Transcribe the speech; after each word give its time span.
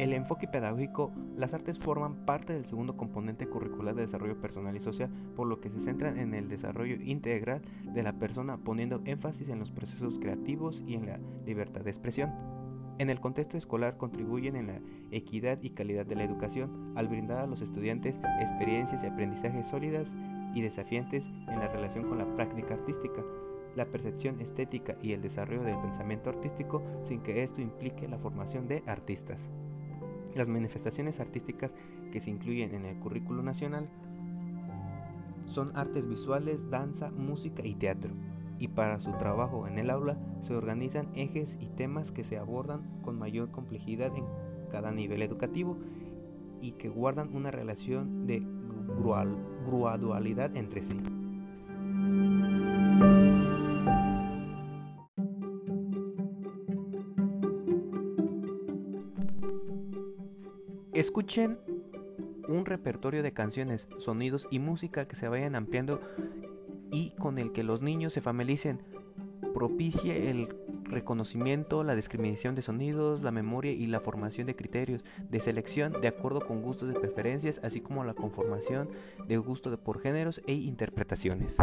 el 0.00 0.14
enfoque 0.14 0.48
pedagógico, 0.48 1.12
las 1.36 1.52
artes 1.52 1.78
forman 1.78 2.24
parte 2.24 2.54
del 2.54 2.64
segundo 2.64 2.96
componente 2.96 3.46
curricular 3.46 3.94
de 3.94 4.02
desarrollo 4.02 4.40
personal 4.40 4.74
y 4.74 4.80
social, 4.80 5.10
por 5.36 5.46
lo 5.46 5.60
que 5.60 5.68
se 5.68 5.80
centran 5.80 6.18
en 6.18 6.32
el 6.32 6.48
desarrollo 6.48 6.96
integral 6.96 7.60
de 7.84 8.02
la 8.02 8.14
persona, 8.14 8.56
poniendo 8.56 9.02
énfasis 9.04 9.50
en 9.50 9.58
los 9.58 9.70
procesos 9.70 10.18
creativos 10.18 10.82
y 10.86 10.94
en 10.94 11.06
la 11.06 11.20
libertad 11.44 11.82
de 11.82 11.90
expresión. 11.90 12.30
En 12.98 13.10
el 13.10 13.20
contexto 13.20 13.58
escolar 13.58 13.98
contribuyen 13.98 14.56
en 14.56 14.68
la 14.68 14.80
equidad 15.10 15.58
y 15.60 15.70
calidad 15.70 16.06
de 16.06 16.16
la 16.16 16.24
educación, 16.24 16.94
al 16.96 17.08
brindar 17.08 17.38
a 17.38 17.46
los 17.46 17.60
estudiantes 17.60 18.18
experiencias 18.40 19.04
y 19.04 19.06
aprendizajes 19.06 19.66
sólidas 19.68 20.14
y 20.54 20.62
desafiantes 20.62 21.26
en 21.48 21.58
la 21.58 21.68
relación 21.68 22.08
con 22.08 22.16
la 22.16 22.36
práctica 22.36 22.72
artística, 22.72 23.22
la 23.76 23.84
percepción 23.84 24.40
estética 24.40 24.96
y 25.02 25.12
el 25.12 25.20
desarrollo 25.20 25.62
del 25.62 25.78
pensamiento 25.78 26.30
artístico 26.30 26.82
sin 27.02 27.20
que 27.20 27.42
esto 27.42 27.60
implique 27.60 28.08
la 28.08 28.18
formación 28.18 28.66
de 28.66 28.82
artistas. 28.86 29.50
Las 30.34 30.48
manifestaciones 30.48 31.20
artísticas 31.20 31.74
que 32.12 32.20
se 32.20 32.30
incluyen 32.30 32.74
en 32.74 32.84
el 32.84 32.98
currículo 32.98 33.42
nacional 33.42 33.88
son 35.46 35.76
artes 35.76 36.08
visuales, 36.08 36.70
danza, 36.70 37.10
música 37.10 37.66
y 37.66 37.74
teatro. 37.74 38.12
Y 38.58 38.68
para 38.68 39.00
su 39.00 39.12
trabajo 39.12 39.66
en 39.66 39.78
el 39.78 39.90
aula 39.90 40.18
se 40.42 40.54
organizan 40.54 41.08
ejes 41.14 41.56
y 41.60 41.66
temas 41.66 42.12
que 42.12 42.24
se 42.24 42.38
abordan 42.38 42.82
con 43.02 43.18
mayor 43.18 43.50
complejidad 43.50 44.14
en 44.16 44.24
cada 44.70 44.92
nivel 44.92 45.22
educativo 45.22 45.78
y 46.60 46.72
que 46.72 46.88
guardan 46.88 47.34
una 47.34 47.50
relación 47.50 48.26
de 48.26 48.42
gradualidad 49.02 50.54
entre 50.56 50.82
sí. 50.82 51.00
Escuchen 61.00 61.58
un 62.46 62.66
repertorio 62.66 63.22
de 63.22 63.32
canciones, 63.32 63.86
sonidos 63.96 64.46
y 64.50 64.58
música 64.58 65.08
que 65.08 65.16
se 65.16 65.28
vayan 65.28 65.54
ampliando 65.54 65.98
y 66.92 67.12
con 67.12 67.38
el 67.38 67.52
que 67.52 67.64
los 67.64 67.80
niños 67.80 68.12
se 68.12 68.20
familiaricen. 68.20 68.82
Propicie 69.54 70.28
el 70.28 70.54
reconocimiento, 70.84 71.84
la 71.84 71.94
discriminación 71.94 72.54
de 72.54 72.60
sonidos, 72.60 73.22
la 73.22 73.30
memoria 73.30 73.72
y 73.72 73.86
la 73.86 74.00
formación 74.00 74.46
de 74.46 74.56
criterios 74.56 75.02
de 75.30 75.40
selección 75.40 76.02
de 76.02 76.08
acuerdo 76.08 76.42
con 76.42 76.60
gustos 76.60 76.92
de 76.92 77.00
preferencias, 77.00 77.62
así 77.64 77.80
como 77.80 78.04
la 78.04 78.12
conformación 78.12 78.90
de 79.26 79.38
gusto 79.38 79.70
de 79.70 79.78
por 79.78 80.02
géneros 80.02 80.42
e 80.46 80.52
interpretaciones. 80.52 81.56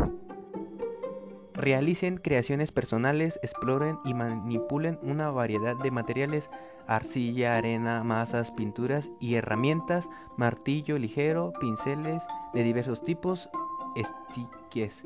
Realicen 1.54 2.18
creaciones 2.18 2.72
personales, 2.72 3.40
exploren 3.44 4.00
y 4.04 4.16
manipulen 4.16 4.98
una 5.04 5.30
variedad 5.30 5.76
de 5.76 5.92
materiales, 5.92 6.50
arcilla, 6.88 7.58
arena, 7.58 8.04
masas, 8.04 8.52
pinturas 8.52 9.10
y 9.20 9.36
herramientas, 9.36 10.10
martillo 10.38 10.98
ligero, 10.98 11.54
pinceles 11.60 12.24
de 12.54 12.64
diversos 12.64 13.04
tipos, 13.04 13.50
estiques. 13.96 15.06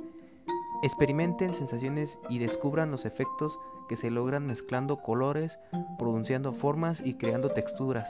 Experimenten 0.83 1.53
sensaciones 1.53 2.17
y 2.29 2.39
descubran 2.39 2.91
los 2.91 3.05
efectos 3.05 3.59
que 3.87 3.95
se 3.95 4.09
logran 4.09 4.45
mezclando 4.45 4.97
colores, 4.97 5.59
produciendo 5.99 6.53
formas 6.53 7.01
y 7.03 7.15
creando 7.15 7.49
texturas. 7.49 8.07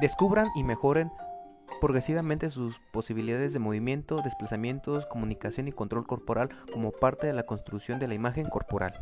Descubran 0.00 0.48
y 0.54 0.64
mejoren 0.64 1.10
progresivamente 1.80 2.50
sus 2.50 2.78
posibilidades 2.92 3.52
de 3.52 3.58
movimiento, 3.58 4.20
desplazamientos, 4.22 5.06
comunicación 5.06 5.68
y 5.68 5.72
control 5.72 6.06
corporal 6.06 6.50
como 6.72 6.92
parte 6.92 7.26
de 7.26 7.32
la 7.32 7.44
construcción 7.44 7.98
de 7.98 8.08
la 8.08 8.14
imagen 8.14 8.48
corporal. 8.48 8.94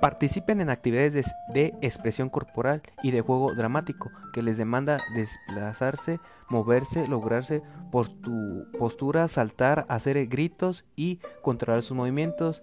Participen 0.00 0.60
en 0.60 0.68
actividades 0.68 1.26
de, 1.48 1.74
expresión 1.80 2.28
corporal 2.28 2.82
y 3.02 3.12
de 3.12 3.22
juego 3.22 3.54
dramático 3.54 4.10
que 4.32 4.42
les 4.42 4.58
demanda 4.58 4.98
desplazarse, 5.14 6.20
moverse, 6.50 7.08
lograrse 7.08 7.62
posturas, 7.90 9.30
saltar, 9.30 9.86
hacer 9.88 10.26
gritos 10.26 10.84
y 10.96 11.20
controlar 11.42 11.82
sus 11.82 11.96
movimientos, 11.96 12.62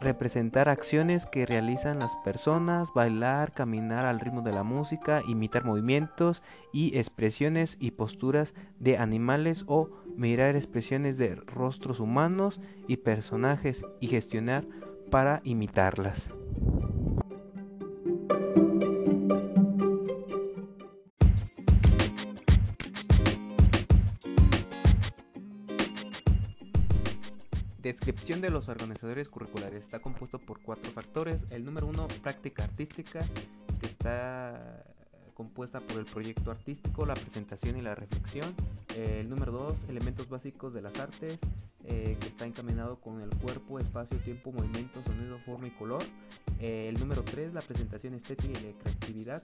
representar 0.00 0.68
acciones 0.68 1.26
que 1.26 1.46
realizan 1.46 1.98
las 1.98 2.14
personas, 2.24 2.88
bailar, 2.94 3.52
caminar 3.52 4.06
al 4.06 4.20
ritmo 4.20 4.40
de 4.40 4.52
la 4.52 4.62
música, 4.62 5.20
imitar 5.28 5.64
movimientos 5.64 6.42
y 6.72 6.96
expresiones 6.98 7.76
y 7.80 7.92
posturas 7.92 8.54
de 8.78 8.96
animales 8.96 9.64
o 9.66 9.90
mirar 10.16 10.56
expresiones 10.56 11.18
de 11.18 11.34
rostros 11.34 12.00
humanos 12.00 12.60
y 12.88 12.98
personajes 12.98 13.84
y 14.00 14.06
gestionar 14.08 14.64
para 15.14 15.40
imitarlas. 15.44 16.28
Descripción 27.78 28.40
de 28.40 28.50
los 28.50 28.68
organizadores 28.68 29.28
curriculares. 29.28 29.84
Está 29.84 30.00
compuesto 30.00 30.40
por 30.40 30.60
cuatro 30.60 30.90
factores. 30.90 31.48
El 31.52 31.64
número 31.64 31.86
uno, 31.86 32.08
práctica 32.20 32.64
artística, 32.64 33.20
que 33.80 33.86
está 33.86 34.82
compuesta 35.34 35.80
por 35.80 35.98
el 35.98 36.06
proyecto 36.06 36.50
artístico, 36.50 37.04
la 37.04 37.14
presentación 37.14 37.76
y 37.76 37.82
la 37.82 37.94
reflexión. 37.94 38.54
el 38.96 39.28
número 39.28 39.52
dos, 39.52 39.76
elementos 39.88 40.28
básicos 40.28 40.72
de 40.72 40.80
las 40.80 40.98
artes, 41.00 41.38
eh, 41.84 42.16
que 42.20 42.28
está 42.28 42.46
encaminado 42.46 42.96
con 43.00 43.20
el 43.20 43.30
cuerpo, 43.30 43.78
espacio, 43.78 44.18
tiempo, 44.18 44.52
movimiento, 44.52 45.02
sonido, 45.04 45.38
forma 45.40 45.66
y 45.66 45.70
color. 45.70 46.02
el 46.60 46.98
número 46.98 47.22
tres, 47.22 47.52
la 47.52 47.60
presentación 47.60 48.14
estética 48.14 48.58
y 48.58 48.62
la 48.62 48.78
creatividad. 48.78 49.42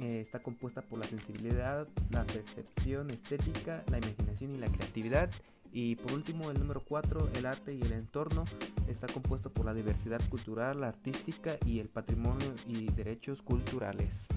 Eh, 0.00 0.20
está 0.20 0.38
compuesta 0.38 0.80
por 0.80 0.98
la 0.98 1.04
sensibilidad, 1.04 1.86
la 2.10 2.24
percepción 2.24 3.10
estética, 3.10 3.84
la 3.90 3.98
imaginación 3.98 4.52
y 4.52 4.56
la 4.56 4.66
creatividad. 4.68 5.30
Y 5.72 5.96
por 5.96 6.14
último, 6.14 6.50
el 6.50 6.58
número 6.58 6.82
4, 6.88 7.30
el 7.34 7.46
arte 7.46 7.74
y 7.74 7.82
el 7.82 7.92
entorno, 7.92 8.44
está 8.88 9.06
compuesto 9.06 9.52
por 9.52 9.66
la 9.66 9.74
diversidad 9.74 10.20
cultural, 10.30 10.82
artística 10.84 11.58
y 11.66 11.80
el 11.80 11.88
patrimonio 11.88 12.54
y 12.66 12.86
derechos 12.92 13.42
culturales. 13.42 14.29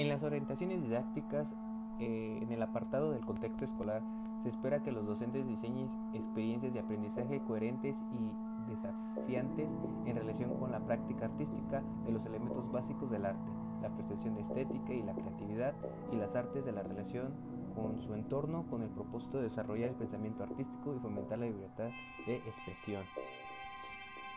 En 0.00 0.08
las 0.08 0.22
orientaciones 0.22 0.82
didácticas, 0.82 1.52
eh, 1.98 2.38
en 2.40 2.50
el 2.50 2.62
apartado 2.62 3.12
del 3.12 3.20
contexto 3.20 3.66
escolar, 3.66 4.00
se 4.42 4.48
espera 4.48 4.82
que 4.82 4.92
los 4.92 5.04
docentes 5.04 5.46
diseñen 5.46 5.90
experiencias 6.14 6.72
de 6.72 6.80
aprendizaje 6.80 7.42
coherentes 7.46 7.94
y 8.10 8.70
desafiantes 8.70 9.76
en 10.06 10.16
relación 10.16 10.58
con 10.58 10.72
la 10.72 10.80
práctica 10.80 11.26
artística 11.26 11.82
de 12.06 12.12
los 12.12 12.24
elementos 12.24 12.72
básicos 12.72 13.10
del 13.10 13.26
arte, 13.26 13.50
la 13.82 13.90
percepción 13.90 14.38
estética 14.38 14.94
y 14.94 15.02
la 15.02 15.12
creatividad 15.12 15.74
y 16.10 16.16
las 16.16 16.34
artes 16.34 16.64
de 16.64 16.72
la 16.72 16.82
relación 16.82 17.34
con 17.74 18.00
su 18.00 18.14
entorno 18.14 18.64
con 18.70 18.82
el 18.82 18.88
propósito 18.88 19.36
de 19.36 19.50
desarrollar 19.50 19.90
el 19.90 19.96
pensamiento 19.96 20.44
artístico 20.44 20.94
y 20.96 21.00
fomentar 21.00 21.40
la 21.40 21.44
libertad 21.44 21.90
de 22.24 22.36
expresión. 22.36 23.04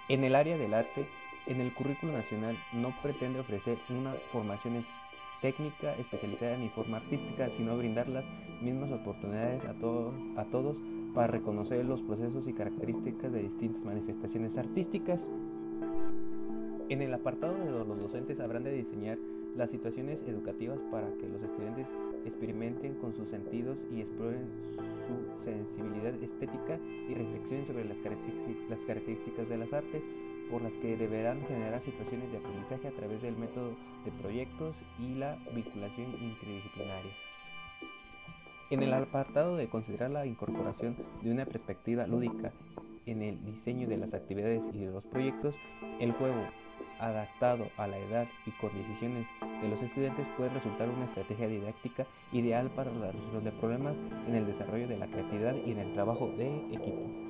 En 0.10 0.26
el 0.26 0.36
área 0.36 0.58
del 0.58 0.74
arte, 0.74 1.08
en 1.48 1.62
el 1.62 1.74
currículo 1.74 2.12
nacional 2.12 2.58
no 2.74 2.94
pretende 3.02 3.40
ofrecer 3.40 3.78
una 3.90 4.12
formación 4.34 4.84
técnica 5.44 5.94
especializada 5.96 6.56
ni 6.56 6.70
forma 6.70 6.98
artística, 6.98 7.50
sino 7.50 7.78
brindar 7.78 8.08
las 8.08 8.26
mismas 8.62 8.94
oportunidades 8.94 9.62
a, 9.66 9.72
a 10.42 10.46
todos 10.46 10.78
para 11.14 11.28
reconocer 11.28 11.84
los 11.84 12.02
procesos 12.02 12.48
y 12.48 12.54
características 12.54 13.34
de 13.34 13.42
distintas 13.42 13.84
manifestaciones 13.84 14.58
artísticas. 14.58 15.20
En 16.88 17.02
el 17.02 17.14
apartado 17.14 17.58
de 17.58 17.72
los 17.72 17.86
docentes 17.88 18.40
habrán 18.40 18.64
de 18.64 18.72
diseñar 18.72 19.18
las 19.58 19.70
situaciones 19.70 20.18
educativas 20.28 20.80
para 20.90 21.12
que 21.18 21.28
los 21.28 21.44
estudiantes 21.44 21.88
experimenten 22.26 22.94
con 22.96 23.14
sus 23.14 23.28
sentidos 23.28 23.84
y 23.92 24.00
exploren 24.00 24.48
su 25.06 25.44
sensibilidad 25.44 26.14
estética 26.24 26.80
y 27.10 27.16
reflexionen 27.16 27.68
sobre 27.68 27.84
las 27.84 27.98
características 28.00 29.50
de 29.50 29.58
las 29.58 29.74
artes 29.74 30.04
por 30.50 30.62
las 30.62 30.74
que 30.74 30.98
deberán 30.98 31.46
generar 31.48 31.82
situaciones 31.82 32.32
de 32.32 32.38
aprendizaje 32.38 32.88
a 32.88 32.92
través 32.92 33.22
del 33.22 33.38
método 33.38 33.72
de 34.06 34.12
proyectos 34.12 34.76
y 35.00 35.16
la 35.16 35.38
vinculación 35.54 36.16
interdisciplinaria. 36.22 37.12
En 38.70 38.82
el 38.82 38.94
apartado 38.94 39.56
de 39.56 39.68
considerar 39.68 40.12
la 40.12 40.26
incorporación 40.26 40.96
de 41.22 41.32
una 41.32 41.46
perspectiva 41.46 42.08
lúdica 42.08 42.52
en 43.06 43.22
el 43.22 43.44
diseño 43.46 43.88
de 43.88 43.98
las 43.98 44.14
actividades 44.14 44.64
y 44.74 44.80
de 44.80 44.92
los 44.92 45.04
proyectos, 45.06 45.56
el 46.00 46.12
juego 46.14 46.44
adaptado 47.00 47.68
a 47.78 47.88
la 47.88 47.98
edad 47.98 48.28
y 48.46 48.52
con 48.52 48.74
decisiones 48.76 49.28
de 49.62 49.70
los 49.70 49.82
estudiantes 49.82 50.28
puede 50.38 50.50
resultar 50.50 50.90
una 50.90 51.06
estrategia 51.06 51.48
didáctica 51.48 52.08
ideal 52.32 52.70
para 52.72 52.92
la 52.92 53.12
resolución 53.12 53.44
de 53.44 53.52
problemas 53.52 53.98
en 54.28 54.36
el 54.36 54.46
desarrollo 54.46 54.88
de 54.88 54.98
la 54.98 55.08
creatividad 55.08 55.56
y 55.66 55.72
en 55.72 55.80
el 55.80 55.94
trabajo 55.94 56.32
de 56.38 56.48
equipo. 56.74 57.24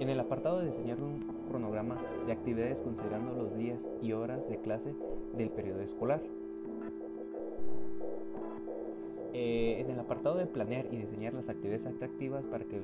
En 0.00 0.08
el 0.08 0.18
apartado 0.18 0.58
de 0.58 0.66
diseñar 0.66 1.00
un 1.00 1.20
cronograma 1.48 1.96
de 2.26 2.32
actividades 2.32 2.80
considerando 2.80 3.32
los 3.32 3.56
días 3.56 3.78
y 4.02 4.12
horas 4.12 4.40
de 4.48 4.58
clase 4.58 4.92
del 5.36 5.50
periodo 5.50 5.80
escolar. 5.82 6.20
Eh, 9.32 9.80
en 9.80 9.90
el 9.90 9.98
apartado 9.98 10.36
de 10.36 10.46
planear 10.46 10.86
y 10.92 10.96
diseñar 10.96 11.34
las 11.34 11.48
actividades 11.48 11.86
atractivas 11.86 12.46
para 12.46 12.64
que 12.64 12.80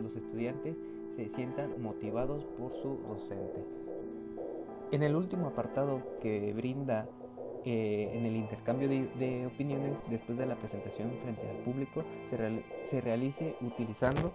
los, 0.00 0.16
estudiantes 0.16 0.76
se 1.10 1.28
sientan 1.28 1.80
motivados 1.82 2.44
por 2.58 2.74
su 2.76 2.98
docente. 3.08 3.64
En 4.90 5.02
el 5.02 5.16
último 5.16 5.48
apartado 5.48 6.02
que 6.20 6.52
brinda 6.54 7.06
eh, 7.64 8.10
en 8.14 8.26
el 8.26 8.36
intercambio 8.36 8.88
de, 8.88 9.46
opiniones 9.46 9.98
después 10.10 10.36
de 10.38 10.46
la 10.46 10.56
presentación 10.56 11.10
frente 11.22 11.48
al 11.48 11.56
público 11.58 12.04
se, 12.28 12.36
se 12.84 13.00
realice 13.00 13.54
utilizando 13.62 14.32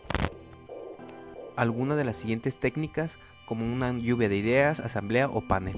alguna 1.59 1.97
de 1.97 2.05
las 2.05 2.15
siguientes 2.15 2.57
técnicas 2.57 3.17
como 3.45 3.65
una 3.65 3.91
lluvia 3.91 4.29
de 4.29 4.37
ideas, 4.37 4.79
asamblea 4.79 5.27
o 5.27 5.41
panel. 5.41 5.75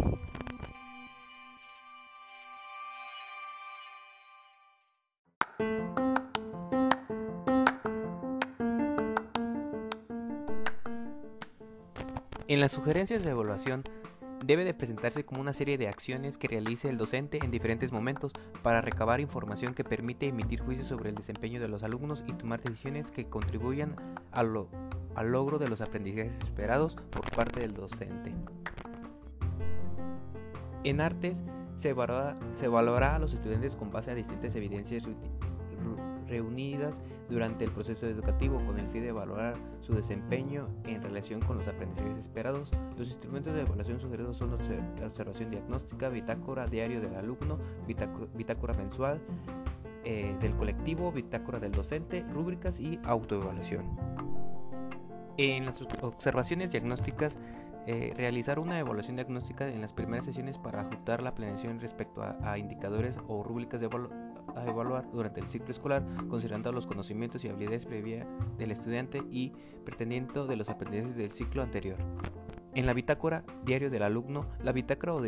En 12.47 12.59
las 12.59 12.73
sugerencias 12.73 13.23
de 13.23 13.31
evaluación 13.31 13.83
debe 14.45 14.65
de 14.65 14.75
presentarse 14.75 15.23
como 15.23 15.41
una 15.41 15.53
serie 15.53 15.79
de 15.79 15.87
acciones 15.87 16.37
que 16.37 16.47
realice 16.47 16.89
el 16.89 16.97
docente 16.97 17.39
en 17.41 17.49
diferentes 17.49 17.91
momentos 17.91 18.33
para 18.61 18.81
recabar 18.81 19.19
información 19.19 19.73
que 19.73 19.83
permite 19.83 20.27
emitir 20.27 20.61
juicios 20.61 20.87
sobre 20.87 21.09
el 21.09 21.15
desempeño 21.15 21.59
de 21.59 21.69
los 21.69 21.81
alumnos 21.81 22.23
y 22.27 22.33
tomar 22.33 22.61
decisiones 22.61 23.09
que 23.09 23.25
contribuyan 23.25 23.95
al 25.15 25.31
logro 25.31 25.59
de 25.59 25.67
los 25.67 25.81
aprendizajes 25.81 26.37
esperados 26.39 26.95
por 27.11 27.29
parte 27.31 27.59
del 27.59 27.73
docente. 27.73 28.33
En 30.83 31.01
artes 31.01 31.41
se 31.75 31.89
evaluará, 31.89 33.15
a 33.15 33.19
los 33.19 33.33
estudiantes 33.33 33.75
con 33.75 33.91
base 33.91 34.11
a 34.11 34.15
distintas 34.15 34.55
evidencias 34.55 35.07
reunidas 36.27 37.01
durante 37.29 37.65
el 37.65 37.71
proceso 37.71 38.07
educativo 38.07 38.63
con 38.65 38.79
el 38.79 38.87
fin 38.89 39.01
de 39.01 39.09
evaluar 39.09 39.55
su 39.81 39.93
desempeño 39.93 40.67
en 40.85 41.01
relación 41.01 41.41
con 41.41 41.57
los 41.57 41.67
aprendizajes 41.67 42.17
esperados. 42.17 42.69
Los 42.97 43.09
instrumentos 43.09 43.53
de 43.53 43.61
evaluación 43.61 43.99
sugeridos 43.99 44.37
son 44.37 44.53
observación 44.53 45.49
diagnóstica, 45.49 46.09
bitácora 46.09 46.67
diario 46.67 47.01
del 47.01 47.15
alumno, 47.15 47.57
bitácora 48.35 48.73
mensual 48.73 49.19
eh, 50.03 50.35
del 50.39 50.55
colectivo, 50.55 51.11
bitácora 51.11 51.59
del 51.59 51.71
docente, 51.71 52.25
rúbricas 52.33 52.79
y 52.79 52.99
autoevaluación. 53.03 53.85
En 55.37 55.65
las 55.65 55.81
observaciones 55.81 56.71
diagnósticas 56.71 57.39
eh, 57.87 58.13
realizar 58.15 58.59
una 58.59 58.77
evaluación 58.77 59.15
diagnóstica 59.15 59.67
en 59.67 59.81
las 59.81 59.91
primeras 59.91 60.25
sesiones 60.25 60.57
para 60.57 60.81
ajustar 60.81 61.23
la 61.23 61.33
planeación 61.33 61.79
respecto 61.79 62.21
a, 62.21 62.57
indicadores 62.59 63.17
o 63.27 63.41
rúbricas 63.41 63.81
de 63.81 63.89
a 64.55 64.65
evaluar 64.67 65.09
durante 65.11 65.39
el 65.39 65.49
ciclo 65.49 65.71
escolar, 65.71 66.03
considerando 66.29 66.71
los 66.71 66.85
conocimientos 66.85 67.43
y 67.43 67.49
habilidades 67.49 67.85
previas 67.85 68.27
del 68.59 68.71
estudiante 68.71 69.23
y 69.31 69.53
pretendiendo 69.83 70.45
de 70.45 70.57
los 70.57 70.69
aprendizajes 70.69 71.15
del 71.15 71.31
ciclo 71.31 71.63
anterior. 71.63 71.97
En 72.75 72.85
la 72.85 72.93
bitácora 72.93 73.43
diario 73.65 73.89
del 73.89 74.03
alumno, 74.03 74.45
la 74.63 74.73
bitácora 74.73 75.15
o 75.15 75.21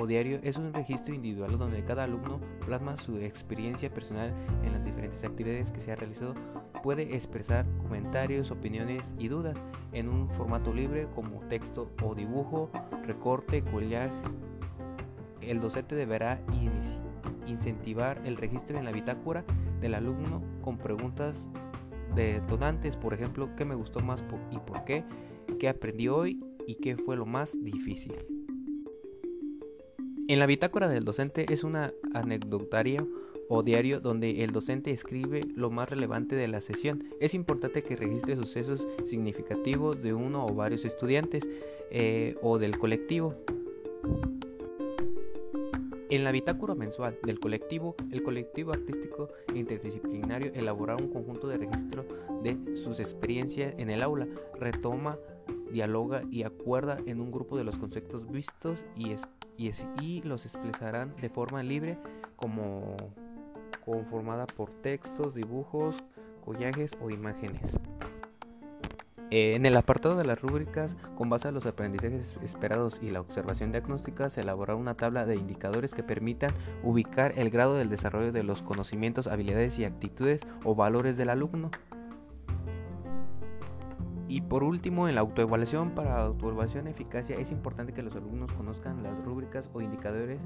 o 0.00 0.06
diario 0.06 0.38
es 0.44 0.56
un 0.56 0.72
registro 0.72 1.12
individual 1.12 1.58
donde 1.58 1.84
cada 1.84 2.04
alumno 2.04 2.38
plasma 2.64 2.96
su 2.96 3.18
experiencia 3.18 3.90
personal 3.90 4.32
en 4.62 4.72
las 4.72 4.84
diferentes 4.84 5.24
actividades 5.24 5.72
que 5.72 5.80
se 5.80 5.90
ha 5.90 5.96
realizado, 5.96 6.34
puede 6.84 7.16
expresar 7.16 7.66
comentarios, 7.88 8.50
opiniones 8.50 9.12
y 9.18 9.28
dudas 9.28 9.56
en 9.92 10.08
un 10.08 10.28
formato 10.30 10.72
libre 10.74 11.08
como 11.14 11.40
texto 11.48 11.90
o 12.04 12.14
dibujo, 12.14 12.70
recorte, 13.06 13.62
collage. 13.62 14.12
El 15.40 15.60
docente 15.60 15.94
deberá 15.94 16.40
incentivar 17.46 18.20
el 18.24 18.36
registro 18.36 18.78
en 18.78 18.84
la 18.84 18.92
bitácora 18.92 19.44
del 19.80 19.94
alumno 19.94 20.42
con 20.60 20.76
preguntas 20.76 21.48
detonantes, 22.14 22.96
por 22.96 23.14
ejemplo, 23.14 23.48
qué 23.56 23.64
me 23.64 23.74
gustó 23.74 24.00
más 24.00 24.22
y 24.50 24.58
por 24.58 24.84
qué, 24.84 25.04
qué 25.58 25.68
aprendí 25.68 26.08
hoy 26.08 26.44
y 26.66 26.74
qué 26.74 26.96
fue 26.96 27.16
lo 27.16 27.24
más 27.24 27.56
difícil. 27.64 28.14
En 30.28 30.38
la 30.38 30.46
bitácora 30.46 30.88
del 30.88 31.04
docente 31.04 31.46
es 31.50 31.64
una 31.64 31.90
anecdotaria 32.12 33.02
o 33.48 33.62
diario 33.62 34.00
donde 34.00 34.44
el 34.44 34.52
docente 34.52 34.90
escribe 34.90 35.42
lo 35.54 35.70
más 35.70 35.88
relevante 35.88 36.36
de 36.36 36.48
la 36.48 36.60
sesión. 36.60 37.04
Es 37.20 37.34
importante 37.34 37.82
que 37.82 37.96
registre 37.96 38.36
sucesos 38.36 38.86
significativos 39.06 40.02
de 40.02 40.14
uno 40.14 40.46
o 40.46 40.54
varios 40.54 40.84
estudiantes 40.84 41.48
eh, 41.90 42.36
o 42.42 42.58
del 42.58 42.78
colectivo. 42.78 43.34
En 46.10 46.24
la 46.24 46.32
bitácora 46.32 46.74
mensual 46.74 47.18
del 47.22 47.38
colectivo, 47.38 47.94
el 48.10 48.22
colectivo 48.22 48.72
artístico 48.72 49.28
interdisciplinario 49.54 50.52
elabora 50.54 50.96
un 50.96 51.08
conjunto 51.08 51.48
de 51.48 51.58
registro 51.58 52.06
de 52.42 52.56
sus 52.76 52.98
experiencias 52.98 53.74
en 53.76 53.90
el 53.90 54.02
aula, 54.02 54.26
retoma, 54.58 55.18
dialoga 55.70 56.22
y 56.30 56.44
acuerda 56.44 56.98
en 57.04 57.20
un 57.20 57.30
grupo 57.30 57.58
de 57.58 57.64
los 57.64 57.76
conceptos 57.76 58.30
vistos 58.30 58.84
y 58.96 59.16
y, 59.58 60.22
los 60.22 60.46
expresarán 60.46 61.14
de 61.20 61.28
forma 61.28 61.62
libre 61.62 61.98
como 62.36 62.96
conformada 63.88 64.46
por 64.46 64.70
textos, 64.70 65.34
dibujos, 65.34 65.96
collajes 66.44 66.92
o 67.00 67.08
imágenes. 67.08 67.78
En 69.30 69.66
el 69.66 69.76
apartado 69.76 70.16
de 70.16 70.24
las 70.24 70.40
rúbricas, 70.40 70.96
con 71.14 71.28
base 71.28 71.48
a 71.48 71.52
los 71.52 71.66
aprendizajes 71.66 72.34
esperados 72.42 72.98
y 73.02 73.10
la 73.10 73.20
observación 73.20 73.72
diagnóstica, 73.72 74.28
se 74.30 74.40
elaborará 74.40 74.76
una 74.76 74.94
tabla 74.94 75.26
de 75.26 75.36
indicadores 75.36 75.92
que 75.92 76.02
permitan 76.02 76.50
ubicar 76.82 77.34
el 77.36 77.50
grado 77.50 77.74
del 77.74 77.90
desarrollo 77.90 78.32
de 78.32 78.42
los 78.42 78.62
conocimientos, 78.62 79.26
habilidades 79.26 79.78
y 79.78 79.84
actitudes 79.84 80.40
o 80.64 80.74
valores 80.74 81.16
del 81.18 81.30
alumno. 81.30 81.70
Y 84.28 84.42
por 84.42 84.62
último, 84.62 85.08
en 85.08 85.14
la 85.14 85.22
autoevaluación, 85.22 85.92
para 85.92 86.22
autoevaluación 86.22 86.86
eficacia 86.86 87.36
es 87.36 87.50
importante 87.50 87.94
que 87.94 88.02
los 88.02 88.14
alumnos 88.14 88.52
conozcan 88.52 89.02
las 89.02 89.18
rúbricas 89.24 89.70
o 89.72 89.80
indicadores, 89.80 90.40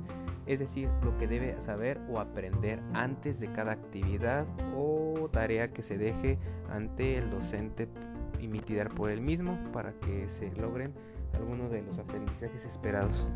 es 0.47 0.61
decir, 0.61 0.89
lo 1.03 1.17
que 1.19 1.27
debe 1.27 1.61
saber 1.61 2.01
o 2.09 2.21
aprender 2.21 2.81
antes 2.95 3.41
de 3.41 3.51
cada 3.51 3.73
actividad 3.73 4.47
o 4.77 5.29
tarea 5.33 5.73
que 5.73 5.83
se 5.83 5.99
deje 5.99 6.39
ante 6.71 7.19
el 7.19 7.29
docente 7.31 7.89
y 8.41 8.47
mitigar 8.47 8.89
por 8.91 9.11
él 9.11 9.21
mismo 9.21 9.59
para 9.73 9.93
que 9.95 10.29
se 10.29 10.53
logren 10.53 10.93
algunos 11.35 11.71
de 11.71 11.83
los 11.83 11.99
aprendizajes 11.99 12.65
esperados. 12.65 13.27